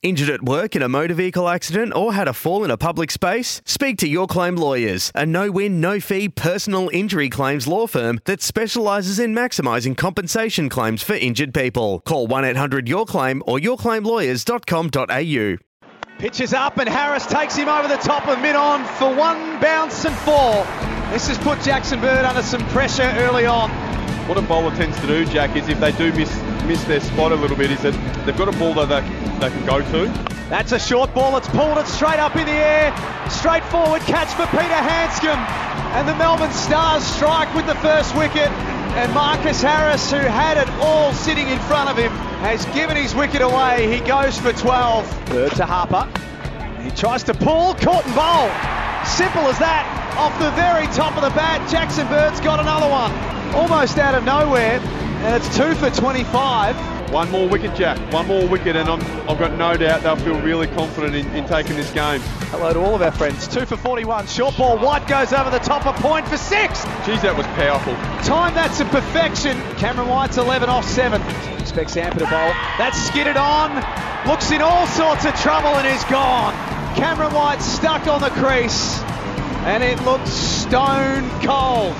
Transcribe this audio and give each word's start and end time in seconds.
Injured 0.00 0.30
at 0.30 0.44
work 0.44 0.76
in 0.76 0.82
a 0.82 0.88
motor 0.88 1.14
vehicle 1.14 1.48
accident 1.48 1.92
or 1.92 2.12
had 2.14 2.28
a 2.28 2.32
fall 2.32 2.62
in 2.62 2.70
a 2.70 2.76
public 2.76 3.10
space? 3.10 3.60
Speak 3.64 3.98
to 3.98 4.06
Your 4.06 4.28
Claim 4.28 4.54
Lawyers, 4.54 5.10
a 5.12 5.26
no 5.26 5.50
win, 5.50 5.80
no 5.80 5.98
fee 5.98 6.28
personal 6.28 6.88
injury 6.92 7.28
claims 7.28 7.66
law 7.66 7.88
firm 7.88 8.20
that 8.24 8.40
specialises 8.40 9.18
in 9.18 9.34
maximising 9.34 9.96
compensation 9.96 10.68
claims 10.68 11.02
for 11.02 11.14
injured 11.14 11.52
people. 11.52 11.98
Call 12.06 12.28
1 12.28 12.44
800 12.44 12.88
Your 12.88 13.06
Claim 13.06 13.42
or 13.44 13.58
yourclaimlawyers.com.au. 13.58 15.56
Pitches 16.18 16.52
up 16.52 16.78
and 16.78 16.88
Harris 16.88 17.26
takes 17.26 17.56
him 17.56 17.68
over 17.68 17.88
the 17.88 17.96
top 17.96 18.28
of 18.28 18.40
mid 18.40 18.54
on 18.54 18.84
for 18.84 19.12
one 19.12 19.58
bounce 19.60 20.04
and 20.04 20.14
four. 20.18 20.64
This 21.10 21.26
has 21.26 21.38
put 21.38 21.60
Jackson 21.62 22.00
Bird 22.00 22.24
under 22.24 22.42
some 22.42 22.64
pressure 22.68 23.12
early 23.16 23.46
on. 23.46 23.68
What 24.28 24.38
a 24.38 24.42
bowler 24.42 24.70
tends 24.76 24.96
to 25.00 25.08
do, 25.08 25.24
Jack, 25.24 25.56
is 25.56 25.68
if 25.68 25.80
they 25.80 25.90
do 25.90 26.12
miss 26.12 26.30
miss 26.66 26.82
their 26.84 27.00
spot 27.00 27.32
a 27.32 27.36
little 27.36 27.56
bit, 27.56 27.70
is 27.70 27.82
that 27.82 27.94
they've 28.24 28.36
got 28.36 28.48
a 28.48 28.58
ball 28.58 28.74
that 28.74 28.88
they, 28.88 29.00
they 29.40 29.50
can 29.50 29.66
go 29.66 29.80
to. 29.80 30.38
That's 30.48 30.72
a 30.72 30.78
short 30.78 31.12
ball. 31.12 31.36
It's 31.36 31.48
pulled 31.48 31.76
it 31.76 31.86
straight 31.86 32.18
up 32.18 32.34
in 32.36 32.46
the 32.46 32.52
air. 32.52 32.94
Straight 33.28 33.64
forward 33.64 34.00
catch 34.02 34.28
for 34.32 34.46
Peter 34.46 34.80
Handscomb. 34.80 35.38
And 35.92 36.08
the 36.08 36.14
Melbourne 36.16 36.52
Stars 36.52 37.04
strike 37.04 37.54
with 37.54 37.66
the 37.66 37.74
first 37.76 38.16
wicket. 38.16 38.48
And 38.96 39.12
Marcus 39.12 39.60
Harris, 39.60 40.10
who 40.10 40.16
had 40.16 40.56
it 40.56 40.68
all 40.80 41.12
sitting 41.12 41.48
in 41.48 41.58
front 41.60 41.90
of 41.90 41.98
him, 41.98 42.10
has 42.40 42.64
given 42.74 42.96
his 42.96 43.14
wicket 43.14 43.42
away. 43.42 43.92
He 43.92 44.00
goes 44.06 44.38
for 44.38 44.52
12. 44.52 45.26
Bird 45.26 45.52
to 45.52 45.66
Harper. 45.66 46.08
He 46.82 46.90
tries 46.92 47.22
to 47.24 47.34
pull, 47.34 47.74
caught 47.74 48.06
and 48.06 48.14
bowl. 48.14 48.48
Simple 49.04 49.42
as 49.48 49.58
that. 49.58 49.84
Off 50.16 50.32
the 50.40 50.50
very 50.52 50.86
top 50.96 51.14
of 51.16 51.22
the 51.22 51.30
bat, 51.36 51.68
Jackson 51.70 52.08
Bird's 52.08 52.40
got 52.40 52.58
another 52.58 52.88
one. 52.88 53.12
Almost 53.54 53.98
out 53.98 54.14
of 54.14 54.24
nowhere. 54.24 54.80
And 55.20 55.34
it's 55.34 55.56
two 55.56 55.74
for 55.74 55.90
25. 55.90 57.12
One 57.12 57.28
more 57.30 57.48
wicket, 57.48 57.74
Jack. 57.74 57.98
One 58.12 58.28
more 58.28 58.46
wicket, 58.46 58.76
and 58.76 58.88
I'm, 58.88 59.00
I've 59.28 59.38
got 59.38 59.58
no 59.58 59.76
doubt 59.76 60.02
they'll 60.02 60.14
feel 60.14 60.40
really 60.42 60.68
confident 60.68 61.16
in, 61.16 61.26
in 61.34 61.44
taking 61.46 61.74
this 61.74 61.90
game. 61.90 62.20
Hello 62.50 62.72
to 62.72 62.78
all 62.78 62.94
of 62.94 63.02
our 63.02 63.10
friends. 63.10 63.48
Two 63.48 63.66
for 63.66 63.76
41. 63.76 64.28
Short 64.28 64.56
ball. 64.56 64.78
White 64.78 65.08
goes 65.08 65.32
over 65.32 65.50
the 65.50 65.58
top. 65.58 65.86
A 65.86 66.00
point 66.00 66.28
for 66.28 66.36
six. 66.36 66.84
Geez, 67.04 67.22
that 67.22 67.36
was 67.36 67.46
powerful. 67.48 67.94
Time 68.24 68.54
that's 68.54 68.78
to 68.78 68.84
perfection. 68.84 69.60
Cameron 69.76 70.08
White's 70.08 70.36
11 70.36 70.68
off 70.68 70.84
7. 70.84 71.20
Expects 71.58 71.96
Amper 71.96 72.18
to 72.18 72.26
bowl. 72.26 72.52
That's 72.78 72.96
skidded 73.08 73.36
on. 73.36 73.74
Looks 74.28 74.52
in 74.52 74.62
all 74.62 74.86
sorts 74.86 75.24
of 75.24 75.34
trouble 75.40 75.70
and 75.70 75.86
is 75.88 76.04
gone. 76.04 76.54
Cameron 76.94 77.34
White 77.34 77.60
stuck 77.60 78.06
on 78.06 78.20
the 78.20 78.30
crease. 78.30 79.00
And 79.66 79.82
it 79.82 80.00
looks 80.04 80.30
stone 80.30 81.28
cold. 81.40 81.96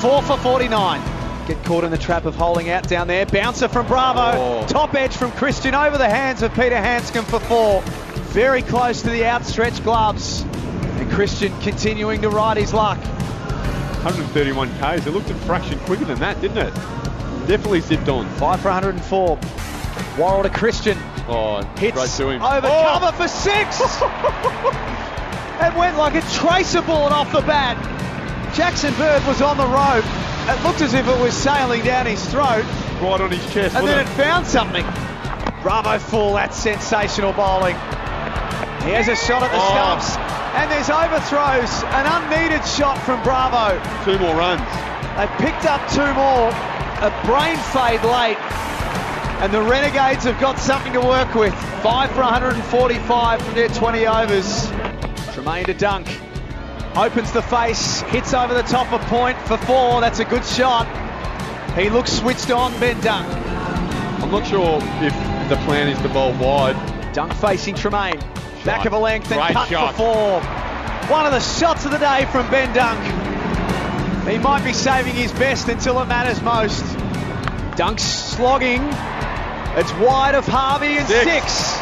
4 0.00 0.22
for 0.22 0.36
49. 0.38 1.11
Get 1.46 1.62
caught 1.64 1.82
in 1.84 1.90
the 1.90 1.98
trap 1.98 2.24
of 2.24 2.36
holding 2.36 2.70
out 2.70 2.88
down 2.88 3.08
there. 3.08 3.26
Bouncer 3.26 3.66
from 3.68 3.86
Bravo. 3.88 4.38
Oh. 4.38 4.66
Top 4.68 4.94
edge 4.94 5.12
from 5.16 5.32
Christian 5.32 5.74
over 5.74 5.98
the 5.98 6.08
hands 6.08 6.42
of 6.42 6.54
Peter 6.54 6.76
Handscomb 6.76 7.24
for 7.24 7.40
four. 7.40 7.82
Very 8.32 8.62
close 8.62 9.02
to 9.02 9.10
the 9.10 9.24
outstretched 9.26 9.82
gloves. 9.82 10.42
And 10.42 11.10
Christian 11.10 11.52
continuing 11.60 12.22
to 12.22 12.28
ride 12.30 12.56
his 12.58 12.72
luck. 12.72 12.98
131 12.98 14.68
Ks. 14.78 15.06
It 15.06 15.10
looked 15.10 15.30
a 15.30 15.34
fraction 15.34 15.78
quicker 15.80 16.04
than 16.04 16.18
that, 16.20 16.40
didn't 16.40 16.58
it? 16.58 16.74
Definitely 17.48 17.80
zipped 17.80 18.08
on. 18.08 18.28
Five 18.36 18.60
for 18.60 18.68
104. 18.68 19.38
Worrall 20.18 20.42
to 20.44 20.48
Christian. 20.50 20.96
Oh, 21.28 21.62
Hits 21.76 21.96
great 21.96 22.10
to 22.10 22.28
him. 22.30 22.42
over 22.42 22.66
Oh! 22.68 22.98
cover 22.98 23.12
for 23.16 23.28
six. 23.28 23.80
it 25.60 25.74
went 25.76 25.96
like 25.96 26.14
a 26.14 26.22
tracer 26.32 26.82
bullet 26.82 27.12
off 27.12 27.32
the 27.32 27.40
bat. 27.42 27.76
Jackson 28.54 28.94
Bird 28.94 29.24
was 29.26 29.40
on 29.42 29.56
the 29.56 29.66
rope. 29.66 30.04
It 30.48 30.62
looked 30.64 30.80
as 30.80 30.92
if 30.94 31.06
it 31.06 31.20
was 31.20 31.34
sailing 31.34 31.82
down 31.84 32.06
his 32.06 32.24
throat, 32.26 32.64
Right 33.00 33.20
on 33.20 33.30
his 33.30 33.44
chest. 33.52 33.76
and 33.76 33.86
then 33.86 33.98
it? 34.00 34.02
it 34.02 34.08
found 34.10 34.46
something. 34.46 34.84
Bravo 35.62 35.98
full. 35.98 36.34
That's 36.34 36.56
sensational 36.56 37.32
bowling. 37.32 37.76
He 38.82 38.90
has 38.90 39.06
a 39.06 39.14
shot 39.14 39.42
at 39.44 39.52
the 39.52 39.58
Oh. 39.60 39.70
stumps, 39.70 40.16
and 40.56 40.70
there's 40.70 40.90
overthrows. 40.90 41.84
An 41.94 42.06
unneeded 42.06 42.66
shot 42.66 42.98
from 42.98 43.22
Bravo. 43.22 43.80
Two 44.04 44.18
more 44.18 44.34
runs. 44.34 44.60
They 45.16 45.28
picked 45.38 45.64
up 45.66 45.80
two 45.90 46.12
more. 46.14 46.50
A 47.02 47.12
brain 47.24 47.56
fade 47.72 48.02
late. 48.02 48.38
And 49.42 49.52
the 49.52 49.62
Renegades 49.62 50.24
have 50.24 50.38
got 50.40 50.58
something 50.58 50.92
to 50.92 51.00
work 51.00 51.34
with. 51.34 51.54
Five 51.82 52.10
for 52.12 52.22
145 52.22 53.42
from 53.42 53.54
their 53.54 53.68
20 53.68 54.06
overs. 54.06 54.68
Tremain 55.34 55.64
to 55.66 55.74
Dunk. 55.74 56.06
Opens 56.94 57.32
the 57.32 57.42
face. 57.42 58.02
Hits 58.02 58.34
over 58.34 58.52
the 58.52 58.62
top 58.62 58.92
of 58.92 59.00
point 59.02 59.38
for 59.42 59.56
four. 59.58 60.00
That's 60.00 60.18
a 60.18 60.24
good 60.24 60.44
shot. 60.44 60.86
He 61.76 61.88
looks 61.88 62.12
switched 62.12 62.50
on, 62.50 62.78
Ben 62.78 63.00
Dunk. 63.00 63.26
I'm 64.22 64.30
not 64.30 64.46
sure 64.46 64.78
if 65.02 65.48
the 65.48 65.56
plan 65.64 65.88
is 65.88 65.98
to 66.02 66.08
bowl 66.10 66.32
wide. 66.34 66.76
Dunk 67.14 67.32
facing 67.34 67.74
Tremain. 67.74 68.20
Back 68.64 68.84
of 68.84 68.92
a 68.92 68.98
length 68.98 69.30
and 69.32 69.40
Great 69.40 69.54
cut 69.54 69.68
shot. 69.68 69.94
for 69.94 70.12
four. 70.12 70.40
One 71.10 71.24
of 71.26 71.32
the 71.32 71.40
shots 71.40 71.84
of 71.86 71.90
the 71.92 71.98
day 71.98 72.26
from 72.30 72.48
Ben 72.50 72.72
Dunk. 72.74 73.00
He 74.28 74.38
might 74.38 74.62
be 74.62 74.72
saving 74.74 75.14
his 75.14 75.32
best 75.32 75.68
until 75.68 76.00
it 76.00 76.06
matters 76.06 76.40
most. 76.42 76.84
Dunk's 77.76 78.04
slogging. 78.04 78.82
It's 79.74 79.92
wide 79.94 80.34
of 80.34 80.46
Harvey 80.46 80.98
and 80.98 81.06
Six. 81.08 81.24
six. 81.52 81.78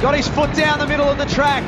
Got 0.00 0.14
his 0.14 0.28
foot 0.28 0.54
down 0.54 0.78
the 0.78 0.86
middle 0.86 1.06
of 1.08 1.18
the 1.18 1.26
track. 1.26 1.64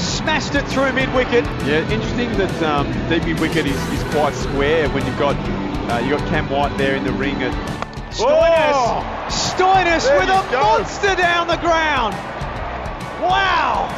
Smashed 0.00 0.54
it 0.54 0.66
through 0.68 0.92
mid 0.92 1.12
wicket. 1.14 1.44
Yeah, 1.66 1.88
interesting 1.90 2.30
that 2.38 2.62
um, 2.62 2.86
deep 3.08 3.24
mid 3.24 3.38
wicket 3.40 3.66
is, 3.66 3.76
is 3.92 4.02
quite 4.12 4.34
square 4.34 4.88
when 4.90 5.04
you've 5.06 5.18
got 5.18 5.36
uh, 5.90 5.98
you 5.98 6.10
got 6.16 6.26
Cam 6.28 6.48
White 6.48 6.76
there 6.78 6.96
in 6.96 7.04
the 7.04 7.12
ring. 7.12 7.36
At, 7.42 7.52
Stoinis. 8.10 8.72
Oh! 8.74 9.26
Stoinis 9.28 10.04
There 10.06 10.18
with 10.18 10.28
a 10.28 10.50
go. 10.50 10.60
monster 10.60 11.14
down 11.16 11.46
the 11.48 11.56
ground. 11.56 12.14
Wow. 13.22 13.88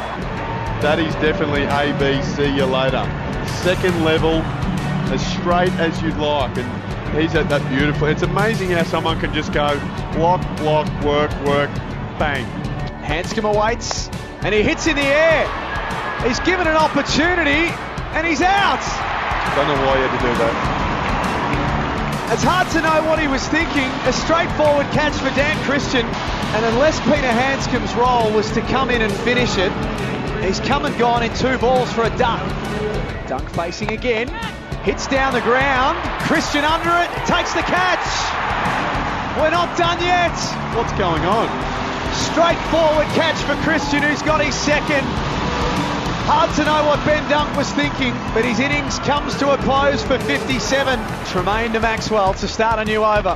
that 0.81 0.99
is 0.99 1.13
definitely 1.15 1.63
A, 1.63 1.95
B, 1.97 2.21
see 2.35 2.53
you 2.55 2.65
later. 2.65 3.03
Second 3.63 4.03
level, 4.03 4.41
as 5.13 5.25
straight 5.33 5.71
as 5.73 6.01
you'd 6.01 6.17
like, 6.17 6.55
and 6.57 7.21
he's 7.21 7.33
at 7.35 7.47
that 7.49 7.67
beautifully. 7.69 8.11
It's 8.11 8.21
amazing 8.23 8.71
how 8.71 8.83
someone 8.83 9.19
can 9.19 9.33
just 9.33 9.53
go 9.53 9.79
block, 10.13 10.41
block, 10.57 10.87
work, 11.03 11.31
work, 11.45 11.69
bang. 12.19 12.45
Handscomb 13.03 13.45
awaits 13.45 14.09
and 14.43 14.53
he 14.53 14.61
hits 14.61 14.87
in 14.87 14.95
the 14.95 15.01
air. 15.01 15.72
He's 16.25 16.39
given 16.39 16.67
an 16.67 16.77
opportunity 16.77 17.67
and 18.15 18.25
he's 18.25 18.41
out. 18.41 18.79
Don't 19.55 19.67
know 19.67 19.75
why 19.85 19.97
he 19.97 20.03
had 20.07 20.13
to 20.15 20.23
do 20.23 20.33
that. 20.39 20.83
It's 22.31 22.43
hard 22.43 22.71
to 22.71 22.81
know 22.81 23.03
what 23.09 23.19
he 23.19 23.27
was 23.27 23.45
thinking. 23.49 23.91
A 24.07 24.13
straightforward 24.13 24.87
catch 24.95 25.13
for 25.19 25.29
Dan 25.35 25.59
Christian. 25.65 26.05
And 26.55 26.65
unless 26.65 26.97
Peter 27.01 27.27
Handscomb's 27.27 27.93
role 27.93 28.31
was 28.31 28.49
to 28.51 28.61
come 28.71 28.89
in 28.89 29.01
and 29.01 29.11
finish 29.27 29.57
it, 29.57 29.71
he's 30.41 30.59
come 30.61 30.85
and 30.85 30.97
gone 30.97 31.23
in 31.23 31.33
two 31.35 31.57
balls 31.57 31.91
for 31.91 32.03
a 32.03 32.17
duck. 32.17 32.41
Dunk 33.27 33.49
facing 33.51 33.91
again. 33.91 34.29
Hits 34.81 35.07
down 35.07 35.33
the 35.33 35.41
ground. 35.41 35.99
Christian 36.23 36.63
under 36.63 36.89
it. 37.03 37.11
Takes 37.27 37.53
the 37.53 37.67
catch. 37.67 38.05
We're 39.37 39.51
not 39.51 39.77
done 39.77 39.99
yet. 39.99 40.33
What's 40.73 40.93
going 40.93 41.25
on? 41.27 41.51
Straightforward 42.31 43.07
catch 43.11 43.37
for 43.43 43.55
Christian, 43.67 44.03
who's 44.03 44.21
got 44.21 44.39
his 44.39 44.55
second. 44.55 45.03
Hard 46.23 46.55
to 46.55 46.63
know 46.63 46.87
what 46.87 47.03
Ben 47.03 47.19
Dunk 47.27 47.51
was 47.59 47.67
thinking, 47.75 48.15
but 48.31 48.47
his 48.47 48.59
innings 48.63 48.97
comes 49.03 49.35
to 49.43 49.51
a 49.51 49.57
close 49.59 49.99
for 50.07 50.17
57. 50.17 50.55
Tremain 51.27 51.73
to 51.73 51.81
Maxwell 51.83 52.33
to 52.35 52.47
start 52.47 52.79
a 52.79 52.85
new 52.85 53.03
over. 53.03 53.35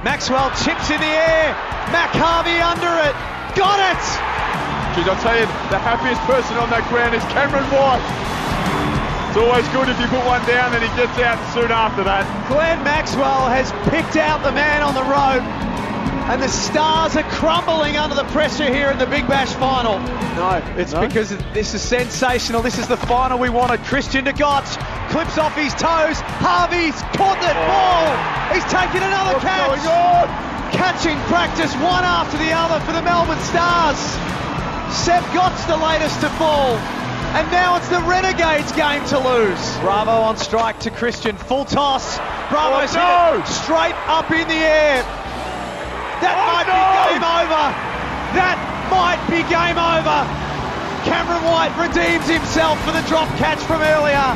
Maxwell 0.00 0.48
chips 0.64 0.88
in 0.88 0.96
the 0.96 1.12
air. 1.12 1.52
Mac 1.92 2.08
Harvey 2.16 2.56
under 2.56 2.88
it. 3.04 3.12
Got 3.52 3.84
it! 3.84 4.00
Geez, 4.96 5.04
I'll 5.12 5.20
tell 5.20 5.36
you, 5.36 5.44
the 5.68 5.76
happiest 5.76 6.24
person 6.24 6.56
on 6.56 6.72
that 6.72 6.88
ground 6.88 7.12
is 7.12 7.20
Cameron 7.36 7.68
White. 7.68 8.00
It's 9.28 9.36
always 9.36 9.68
good 9.68 9.92
if 9.92 10.00
you 10.00 10.08
put 10.08 10.24
one 10.24 10.40
down 10.48 10.72
and 10.72 10.80
he 10.80 10.88
gets 10.96 11.20
out 11.20 11.36
soon 11.52 11.68
after 11.68 12.00
that. 12.00 12.24
Glenn 12.48 12.80
Maxwell 12.80 13.44
has 13.44 13.68
picked 13.92 14.16
out 14.16 14.40
the 14.40 14.56
man 14.56 14.80
on 14.80 14.96
the 14.96 15.04
rope. 15.04 15.44
And 16.28 16.42
the 16.42 16.48
Stars 16.48 17.16
are 17.16 17.22
crumbling 17.24 17.96
under 17.96 18.14
the 18.14 18.24
pressure 18.24 18.64
here 18.68 18.90
in 18.90 18.98
the 18.98 19.06
Big 19.06 19.26
Bash 19.26 19.48
final. 19.54 19.98
No, 20.36 20.62
it's 20.76 20.92
No? 20.92 21.00
because 21.00 21.30
this 21.54 21.72
is 21.72 21.80
sensational. 21.80 22.60
This 22.60 22.78
is 22.78 22.86
the 22.86 22.98
final 22.98 23.38
we 23.38 23.48
wanted. 23.48 23.80
Christian 23.84 24.24
de 24.24 24.34
Gotch 24.34 24.68
clips 25.08 25.38
off 25.38 25.54
his 25.56 25.72
toes. 25.72 26.20
Harvey's 26.44 27.00
caught 27.16 27.40
that 27.40 27.56
ball. 27.64 28.12
Oh. 28.12 28.54
He's 28.54 28.64
taken 28.68 29.02
another 29.02 29.40
What's 29.40 29.44
catch. 29.44 30.28
Catching 30.76 31.16
practice 31.32 31.72
one 31.76 32.04
after 32.04 32.36
the 32.36 32.52
other 32.52 32.78
for 32.84 32.92
the 32.92 33.00
Melbourne 33.00 33.40
Stars. 33.48 33.96
Seb 34.92 35.24
Gotch's 35.32 35.64
the 35.64 35.76
latest 35.78 36.20
to 36.20 36.28
fall. 36.36 36.76
And 37.36 37.50
now 37.50 37.76
it's 37.76 37.88
the 37.88 38.00
Renegades 38.04 38.70
game 38.72 39.04
to 39.06 39.18
lose. 39.18 39.78
Bravo 39.80 40.10
on 40.12 40.36
strike 40.36 40.78
to 40.80 40.90
Christian. 40.90 41.36
Full 41.36 41.64
toss. 41.64 42.18
Bravo's 42.52 42.94
Oh, 42.96 43.32
no. 43.32 43.40
hit 43.40 43.48
straight 43.48 43.96
up 44.08 44.30
in 44.30 44.46
the 44.46 44.54
air. 44.60 45.04
That 46.20 46.34
Oh, 46.34 46.46
might 46.50 46.66
no. 46.66 46.74
be 46.74 46.88
game 47.14 47.24
over. 47.24 47.64
That 48.34 48.56
might 48.90 49.22
be 49.30 49.40
game 49.46 49.78
over. 49.78 50.18
Cameron 51.06 51.42
White 51.46 51.72
redeems 51.78 52.26
himself 52.28 52.76
for 52.84 52.92
the 52.92 53.02
drop 53.08 53.28
catch 53.38 53.58
from 53.64 53.80
earlier. 53.80 54.34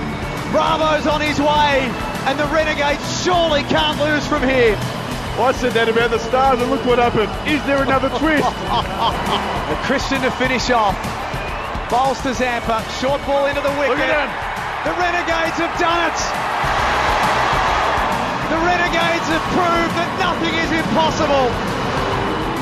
Bravo's 0.55 1.07
on 1.07 1.21
his 1.21 1.41
way, 1.41 1.83
and 2.29 2.39
the 2.39 2.47
Renegades 2.55 3.03
surely 3.25 3.63
can't 3.73 3.99
lose 3.99 4.25
from 4.27 4.43
here. 4.47 4.77
I 5.41 5.51
said 5.57 5.73
that 5.73 5.89
about 5.89 6.11
the 6.13 6.21
Stars, 6.21 6.61
and 6.61 6.71
look 6.71 6.85
what 6.85 6.99
happened. 7.01 7.33
Is 7.49 7.59
there 7.65 7.83
another 7.83 8.09
twist? 8.21 8.45
And 9.73 9.79
Christian 9.89 10.21
to 10.21 10.31
finish 10.37 10.69
off. 10.71 10.93
Bowls 11.89 12.21
to 12.23 12.35
Zampa. 12.37 12.85
Short 13.01 13.25
ball 13.25 13.47
into 13.49 13.61
the 13.65 13.73
wicket. 13.81 13.97
Look 13.97 14.05
at. 14.05 14.29
The 14.85 14.93
Renegades 15.01 15.57
have 15.65 15.73
done 15.81 16.01
it. 16.13 16.19
The 18.53 18.61
Renegades 18.61 19.27
have 19.33 19.47
proved 19.57 19.95
that 19.97 20.11
nothing 20.21 20.53
is 20.53 20.69
impossible. 20.77 21.49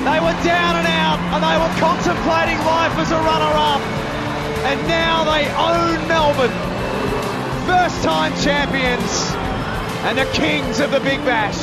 They 0.01 0.19
were 0.19 0.37
down 0.43 0.77
and 0.77 0.87
out 0.87 1.21
and 1.33 1.45
they 1.45 1.57
were 1.61 1.75
contemplating 1.79 2.59
life 2.65 2.97
as 2.97 3.11
a 3.13 3.21
runner-up. 3.21 3.81
And 4.65 4.81
now 4.89 5.25
they 5.25 5.45
own 5.61 6.09
Melbourne. 6.09 6.57
First 7.67 8.03
time 8.03 8.33
champions 8.41 9.33
and 10.05 10.17
the 10.17 10.25
kings 10.33 10.81
of 10.81 10.91
the 10.91 11.01
Big 11.01 11.19
Bash. 11.25 11.57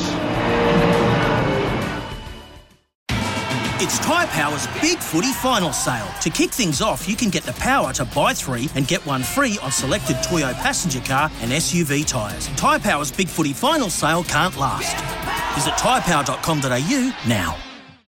It's 3.79 3.99
Tyre 3.99 4.27
Power's 4.27 4.67
Big 4.81 4.97
Footy 4.99 5.31
Final 5.33 5.71
Sale. 5.71 6.07
To 6.21 6.29
kick 6.29 6.51
things 6.51 6.81
off, 6.81 7.07
you 7.07 7.15
can 7.15 7.29
get 7.29 7.43
the 7.43 7.53
power 7.53 7.93
to 7.93 8.05
buy 8.05 8.33
three 8.33 8.69
and 8.75 8.87
get 8.87 9.05
one 9.05 9.23
free 9.23 9.57
on 9.61 9.71
selected 9.71 10.17
Toyo 10.23 10.53
passenger 10.53 10.99
car 11.01 11.31
and 11.41 11.51
SUV 11.51 12.05
tyres. 12.07 12.47
Tyre 12.55 12.79
Power's 12.79 13.11
Big 13.11 13.27
Footy 13.27 13.53
Final 13.53 13.89
Sale 13.89 14.23
can't 14.23 14.57
last. 14.57 14.95
Visit 15.55 15.73
tyrepower.com.au 15.73 17.27
now. 17.27 17.66